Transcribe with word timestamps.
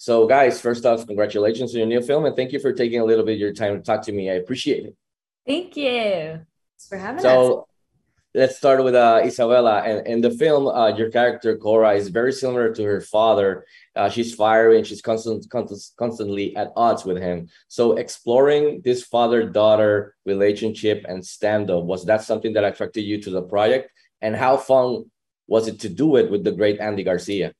So, 0.00 0.26
guys, 0.26 0.58
first 0.62 0.86
off, 0.86 1.06
congratulations 1.06 1.74
on 1.74 1.78
your 1.80 1.86
new 1.86 2.00
film, 2.00 2.24
and 2.24 2.34
thank 2.34 2.52
you 2.52 2.58
for 2.58 2.72
taking 2.72 3.00
a 3.00 3.04
little 3.04 3.22
bit 3.22 3.34
of 3.34 3.38
your 3.38 3.52
time 3.52 3.76
to 3.76 3.82
talk 3.82 4.00
to 4.04 4.12
me. 4.12 4.30
I 4.30 4.36
appreciate 4.36 4.86
it. 4.86 4.96
Thank 5.46 5.76
you 5.76 5.90
Thanks 5.90 6.88
for 6.88 6.96
having 6.96 7.20
so, 7.20 7.34
us. 7.34 7.64
Let's 8.34 8.56
start 8.56 8.82
with 8.82 8.94
uh, 8.94 9.20
Isabela. 9.22 9.84
And 9.84 10.06
in 10.06 10.22
the 10.22 10.30
film, 10.30 10.68
uh, 10.68 10.96
your 10.96 11.10
character 11.10 11.54
Cora 11.58 11.92
is 11.92 12.08
very 12.08 12.32
similar 12.32 12.72
to 12.72 12.82
her 12.82 13.02
father. 13.02 13.66
Uh, 13.94 14.08
she's 14.08 14.34
fiery 14.34 14.78
and 14.78 14.86
she's 14.86 15.02
constant, 15.02 15.44
constant, 15.50 15.82
constantly 15.98 16.56
at 16.56 16.72
odds 16.76 17.04
with 17.04 17.18
him. 17.18 17.50
So, 17.68 17.98
exploring 17.98 18.80
this 18.82 19.04
father-daughter 19.04 20.14
relationship 20.24 21.04
and 21.10 21.22
stand-up 21.22 21.84
was 21.84 22.06
that 22.06 22.22
something 22.22 22.54
that 22.54 22.64
attracted 22.64 23.02
you 23.02 23.20
to 23.20 23.28
the 23.28 23.42
project? 23.42 23.90
And 24.22 24.34
how 24.34 24.56
fun 24.56 25.10
was 25.46 25.68
it 25.68 25.78
to 25.80 25.90
do 25.90 26.16
it 26.16 26.30
with 26.30 26.42
the 26.42 26.52
great 26.52 26.80
Andy 26.80 27.02
Garcia? 27.02 27.52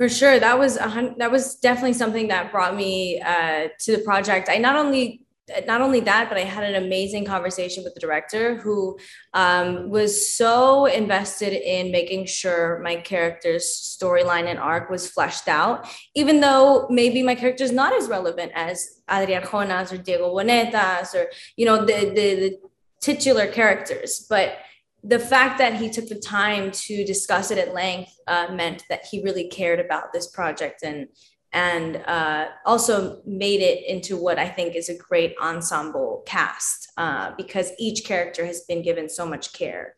For 0.00 0.08
sure, 0.08 0.40
that 0.40 0.58
was 0.58 0.78
a, 0.78 1.14
that 1.18 1.30
was 1.30 1.56
definitely 1.56 1.92
something 1.92 2.28
that 2.28 2.50
brought 2.50 2.74
me 2.74 3.20
uh, 3.20 3.68
to 3.80 3.96
the 3.98 4.02
project. 4.02 4.48
I 4.48 4.56
not 4.56 4.74
only 4.74 5.26
not 5.66 5.82
only 5.82 6.00
that, 6.00 6.30
but 6.30 6.38
I 6.38 6.44
had 6.44 6.64
an 6.64 6.82
amazing 6.82 7.26
conversation 7.26 7.84
with 7.84 7.92
the 7.92 8.00
director 8.00 8.56
who 8.56 8.98
um, 9.34 9.90
was 9.90 10.32
so 10.32 10.86
invested 10.86 11.52
in 11.52 11.92
making 11.92 12.24
sure 12.24 12.80
my 12.82 12.96
character's 12.96 13.64
storyline 13.66 14.46
and 14.46 14.58
arc 14.58 14.88
was 14.88 15.06
fleshed 15.06 15.48
out, 15.48 15.86
even 16.14 16.40
though 16.40 16.86
maybe 16.88 17.22
my 17.22 17.34
character 17.34 17.64
is 17.64 17.72
not 17.72 17.92
as 17.92 18.08
relevant 18.08 18.52
as 18.54 19.02
Adria 19.06 19.42
Arjona's 19.42 19.92
or 19.92 19.98
Diego 19.98 20.30
Boneta's 20.30 21.14
or 21.14 21.26
you 21.58 21.66
know 21.66 21.84
the, 21.84 22.06
the, 22.16 22.34
the 22.42 22.58
titular 23.02 23.46
characters, 23.46 24.24
but 24.30 24.56
the 25.02 25.18
fact 25.18 25.58
that 25.58 25.74
he 25.74 25.88
took 25.88 26.08
the 26.08 26.18
time 26.18 26.70
to 26.70 27.04
discuss 27.04 27.50
it 27.50 27.58
at 27.58 27.74
length 27.74 28.12
uh, 28.26 28.48
meant 28.52 28.84
that 28.88 29.06
he 29.06 29.22
really 29.22 29.48
cared 29.48 29.80
about 29.80 30.12
this 30.12 30.26
project 30.28 30.82
and 30.82 31.08
and 31.52 31.96
uh, 32.06 32.46
also 32.64 33.20
made 33.26 33.60
it 33.60 33.84
into 33.88 34.16
what 34.16 34.38
I 34.38 34.48
think 34.48 34.76
is 34.76 34.88
a 34.88 34.96
great 34.96 35.34
ensemble 35.42 36.22
cast 36.24 36.92
uh, 36.96 37.32
because 37.36 37.72
each 37.76 38.04
character 38.04 38.46
has 38.46 38.60
been 38.62 38.82
given 38.82 39.08
so 39.08 39.26
much 39.26 39.52
care. 39.52 39.96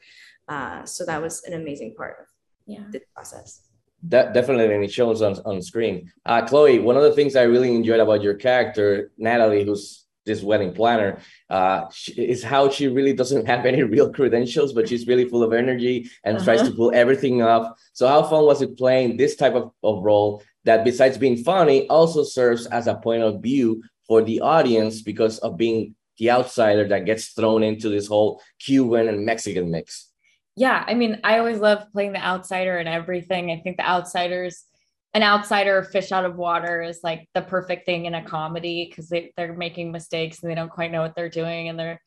Uh, 0.48 0.86
so 0.86 1.04
that 1.04 1.20
was 1.20 1.42
an 1.44 1.52
amazing 1.52 1.94
part 1.94 2.16
of 2.20 2.26
yeah. 2.66 2.84
the 2.90 3.02
process. 3.14 3.68
That 4.04 4.32
definitely, 4.32 4.74
and 4.74 4.82
it 4.82 4.90
shows 4.90 5.20
on, 5.20 5.36
on 5.44 5.60
screen. 5.60 6.10
Uh, 6.24 6.44
Chloe, 6.46 6.78
one 6.78 6.96
of 6.96 7.02
the 7.02 7.12
things 7.12 7.36
I 7.36 7.42
really 7.42 7.74
enjoyed 7.74 8.00
about 8.00 8.22
your 8.22 8.34
character, 8.34 9.12
Natalie, 9.18 9.64
who's 9.64 10.06
this 10.24 10.42
wedding 10.42 10.72
planner 10.72 11.18
uh, 11.50 11.84
is 12.16 12.42
how 12.42 12.68
she 12.68 12.88
really 12.88 13.12
doesn't 13.12 13.46
have 13.52 13.66
any 13.66 13.82
real 13.82 14.12
credentials, 14.12 14.72
but 14.72 14.88
she's 14.88 15.06
really 15.06 15.28
full 15.28 15.42
of 15.42 15.52
energy 15.52 16.08
and 16.24 16.36
uh-huh. 16.36 16.44
tries 16.44 16.62
to 16.62 16.74
pull 16.74 16.92
everything 16.94 17.42
off. 17.42 17.78
So, 17.92 18.06
how 18.08 18.22
fun 18.22 18.44
was 18.44 18.62
it 18.62 18.76
playing 18.76 19.16
this 19.16 19.36
type 19.36 19.54
of, 19.54 19.72
of 19.82 20.02
role 20.02 20.42
that, 20.64 20.84
besides 20.84 21.18
being 21.18 21.38
funny, 21.38 21.88
also 21.88 22.22
serves 22.22 22.66
as 22.66 22.86
a 22.86 22.94
point 22.94 23.22
of 23.22 23.42
view 23.42 23.82
for 24.06 24.22
the 24.22 24.40
audience 24.40 25.02
because 25.02 25.38
of 25.38 25.56
being 25.56 25.94
the 26.18 26.30
outsider 26.30 26.86
that 26.88 27.06
gets 27.06 27.28
thrown 27.28 27.62
into 27.62 27.88
this 27.88 28.06
whole 28.06 28.42
Cuban 28.58 29.08
and 29.08 29.24
Mexican 29.24 29.70
mix? 29.70 30.08
Yeah, 30.54 30.84
I 30.86 30.94
mean, 30.94 31.18
I 31.24 31.38
always 31.38 31.58
love 31.58 31.84
playing 31.92 32.12
the 32.12 32.22
outsider 32.22 32.76
and 32.78 32.88
everything. 32.88 33.50
I 33.50 33.60
think 33.60 33.78
the 33.78 33.88
outsiders 33.88 34.64
an 35.14 35.22
outsider 35.22 35.82
fish 35.82 36.10
out 36.10 36.24
of 36.24 36.36
water 36.36 36.82
is 36.82 37.00
like 37.02 37.28
the 37.34 37.42
perfect 37.42 37.84
thing 37.84 38.06
in 38.06 38.14
a 38.14 38.24
comedy 38.24 38.86
because 38.88 39.08
they, 39.08 39.32
they're 39.36 39.52
making 39.52 39.92
mistakes 39.92 40.42
and 40.42 40.50
they 40.50 40.54
don't 40.54 40.70
quite 40.70 40.90
know 40.90 41.02
what 41.02 41.14
they're 41.14 41.28
doing 41.28 41.68
and 41.68 41.78
they're 41.78 42.00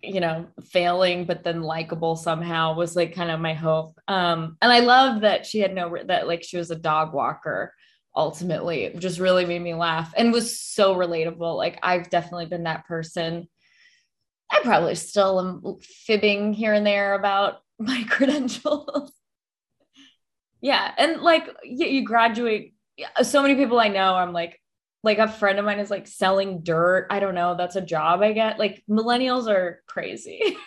you 0.00 0.20
know 0.20 0.46
failing 0.70 1.24
but 1.24 1.42
then 1.42 1.60
likable 1.60 2.14
somehow 2.14 2.72
was 2.74 2.94
like 2.94 3.14
kind 3.14 3.30
of 3.30 3.40
my 3.40 3.54
hope. 3.54 3.98
Um 4.08 4.56
and 4.62 4.72
i 4.72 4.80
love 4.80 5.22
that 5.22 5.44
she 5.44 5.58
had 5.58 5.74
no 5.74 5.96
that 6.06 6.28
like 6.28 6.42
she 6.42 6.56
was 6.56 6.70
a 6.70 6.76
dog 6.76 7.12
walker 7.12 7.74
ultimately. 8.16 8.84
It 8.84 8.98
just 8.98 9.20
really 9.20 9.44
made 9.44 9.62
me 9.62 9.74
laugh 9.74 10.12
and 10.16 10.32
was 10.32 10.60
so 10.60 10.94
relatable. 10.94 11.56
Like 11.56 11.78
i've 11.82 12.10
definitely 12.10 12.46
been 12.46 12.64
that 12.64 12.86
person. 12.86 13.48
I 14.50 14.60
probably 14.62 14.94
still 14.94 15.40
am 15.40 15.76
fibbing 15.82 16.54
here 16.54 16.72
and 16.72 16.86
there 16.86 17.14
about 17.14 17.56
my 17.78 18.04
credentials 18.08 19.12
yeah 20.60 20.92
and 20.98 21.20
like 21.20 21.48
you, 21.64 21.86
you 21.86 22.04
graduate 22.04 22.74
so 23.22 23.42
many 23.42 23.54
people 23.54 23.78
i 23.78 23.88
know 23.88 24.14
i'm 24.14 24.32
like 24.32 24.60
like 25.04 25.18
a 25.18 25.28
friend 25.28 25.58
of 25.58 25.64
mine 25.64 25.78
is 25.78 25.90
like 25.90 26.08
selling 26.08 26.60
dirt. 26.60 27.06
I 27.08 27.20
don't 27.20 27.34
know 27.34 27.54
that's 27.56 27.76
a 27.76 27.80
job 27.80 28.20
i 28.20 28.32
get 28.32 28.58
like 28.58 28.82
millennials 28.88 29.48
are 29.48 29.82
crazy. 29.86 30.56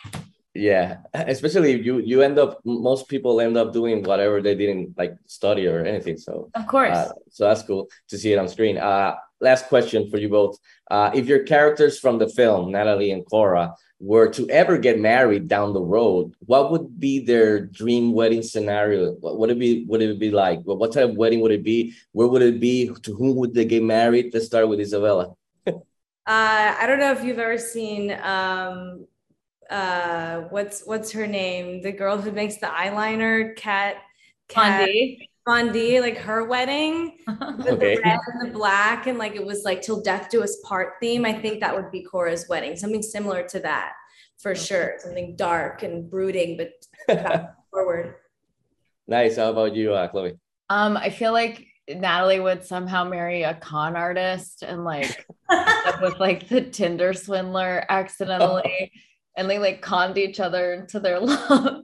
Yeah 0.53 0.97
especially 1.13 1.81
you 1.81 2.00
you 2.00 2.22
end 2.22 2.38
up 2.38 2.59
most 2.66 3.07
people 3.07 3.40
end 3.40 3.56
up 3.56 3.72
doing 3.72 4.03
whatever 4.03 4.41
they 4.41 4.53
didn't 4.53 4.97
like 4.97 5.16
study 5.25 5.66
or 5.66 5.85
anything 5.85 6.18
so 6.18 6.51
of 6.56 6.68
course. 6.68 6.91
uh, 6.91 7.13
so 7.30 7.46
that's 7.47 7.63
cool 7.63 7.88
to 8.09 8.18
see 8.18 8.34
it 8.34 8.38
on 8.38 8.50
screen. 8.50 8.78
Uh 8.78 9.16
last 9.41 9.68
question 9.68 10.09
for 10.09 10.18
you 10.18 10.29
both 10.29 10.57
uh 10.90 11.12
if 11.13 11.25
your 11.28 11.44
characters 11.44 12.00
from 12.00 12.18
the 12.19 12.29
film 12.29 12.72
natalie 12.72 13.12
and 13.12 13.25
cora 13.25 13.74
were 14.02 14.28
to 14.28 14.50
ever 14.50 14.79
get 14.79 15.00
married 15.00 15.47
down 15.47 15.74
the 15.74 15.81
road, 15.81 16.34
what 16.40 16.72
would 16.72 17.00
be 17.00 17.24
their 17.24 17.59
dream 17.68 18.13
wedding 18.13 18.41
scenario? 18.41 19.13
What 19.13 19.38
would 19.38 19.51
it 19.51 19.59
be? 19.59 19.85
Would 19.85 20.01
it 20.01 20.19
be 20.19 20.31
like? 20.31 20.62
What 20.63 20.91
type 20.91 21.12
of 21.12 21.16
wedding 21.16 21.40
would 21.41 21.51
it 21.51 21.63
be? 21.63 21.94
Where 22.12 22.28
would 22.28 22.41
it 22.41 22.59
be? 22.59 22.91
To 23.03 23.16
whom 23.16 23.35
would 23.38 23.53
they 23.53 23.63
get 23.63 23.84
married? 23.84 24.34
Let's 24.34 24.47
start 24.47 24.68
with 24.68 24.80
Isabela. 24.80 25.35
uh, 25.68 25.74
I 26.25 26.84
don't 26.88 27.00
know 27.00 27.12
if 27.12 27.24
you've 27.24 27.38
ever 27.38 27.59
seen 27.59 28.12
um, 28.24 29.06
uh, 29.69 30.41
what's 30.50 30.84
what's 30.85 31.12
her 31.12 31.28
name? 31.28 31.84
The 31.84 31.91
girl 31.91 32.18
who 32.18 32.31
makes 32.31 32.57
the 32.57 32.68
eyeliner, 32.68 33.56
Kat. 33.56 33.97
Kat 34.47 34.90
Von 35.47 35.72
D, 35.72 36.00
like 36.00 36.18
her 36.18 36.46
wedding 36.46 37.18
with 37.28 37.68
okay. 37.68 37.96
the 37.96 38.02
red 38.03 38.19
and 38.28 38.47
the 38.47 38.53
black, 38.53 39.07
and 39.07 39.18
like 39.18 39.35
it 39.35 39.46
was 39.46 39.63
like 39.63 39.81
till 39.81 40.02
death 40.02 40.29
do 40.29 40.44
us 40.44 40.57
part 40.63 40.94
theme. 41.02 41.25
I 41.25 41.34
think 41.34 41.59
that 41.62 41.75
would 41.75 41.91
be 41.91 42.03
Cora's 42.03 42.47
wedding, 42.47 42.75
something 42.75 43.02
similar 43.02 43.44
to 43.50 43.59
that 43.62 43.94
for 44.38 44.56
sure. 44.56 44.96
Something 45.00 45.35
dark 45.35 45.84
and 45.84 46.09
brooding, 46.09 46.57
but 46.57 47.56
forward. 47.72 48.16
Nice. 49.07 49.38
How 49.38 49.50
about 49.50 49.75
you, 49.75 49.94
uh, 49.94 50.07
Chloe? 50.07 50.38
Um, 50.69 50.96
I 50.96 51.09
feel 51.09 51.34
like 51.34 51.68
Natalie 51.90 52.40
would 52.40 52.63
somehow 52.63 53.03
marry 53.03 53.44
a 53.44 53.53
con 53.56 53.96
artist 53.96 54.63
and 54.63 54.84
like 54.84 55.25
with 56.01 56.19
like 56.19 56.47
the 56.47 56.62
Tinder 56.62 57.13
swindler 57.13 57.85
accidentally 57.90 58.91
and 59.38 59.50
they 59.50 59.59
like 59.59 59.81
conned 59.81 60.18
each 60.18 60.40
other 60.40 60.74
into 60.74 61.00
their 61.00 61.19
love 61.19 61.81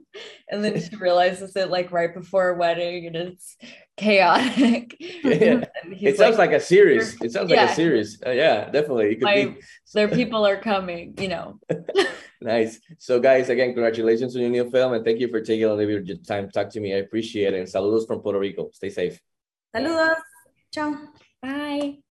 and 0.50 0.64
then 0.64 0.80
she 0.80 0.96
realizes 0.96 1.54
it 1.56 1.70
like 1.70 1.92
right 1.92 2.12
before 2.14 2.50
a 2.50 2.58
wedding 2.58 3.06
and 3.06 3.16
it's 3.16 3.56
chaotic. 3.96 4.96
Yeah. 5.24 5.64
it 5.90 6.16
sounds 6.16 6.38
like, 6.38 6.50
like, 6.50 6.60
a 6.60 6.60
series. 6.60 7.20
It 7.20 7.32
sounds 7.32 7.50
yeah. 7.50 7.62
like 7.62 7.70
a 7.70 7.74
series. 7.74 8.22
Uh, 8.24 8.30
yeah 8.30 8.70
definitely. 8.70 9.12
It 9.12 9.14
could 9.16 9.24
My, 9.24 9.44
be 9.46 9.56
their 9.94 10.08
people 10.08 10.46
are 10.46 10.56
coming 10.56 11.14
you 11.18 11.28
know. 11.28 11.60
Nice. 12.40 12.78
So 12.98 13.18
guys 13.18 13.48
again 13.48 13.74
congratulations 13.74 14.36
on 14.36 14.42
your 14.42 14.50
new 14.50 14.70
film 14.70 14.92
and 14.92 15.04
thank 15.04 15.18
you 15.18 15.28
for 15.28 15.40
taking 15.40 15.64
a 15.64 15.74
little 15.74 15.84
bit 15.84 16.00
of 16.00 16.06
your 16.06 16.16
time 16.18 16.46
to 16.46 16.52
talk 16.52 16.70
to 16.70 16.80
me. 16.80 16.94
I 16.94 16.98
appreciate 16.98 17.52
it. 17.54 17.58
And 17.58 17.68
saludos 17.68 18.06
from 18.06 18.20
puerto 18.20 18.38
rico. 18.38 18.70
Stay 18.72 18.90
safe. 18.90 19.20
Saludos. 19.74 20.22
Ciao 20.72 20.96
bye 21.42 21.98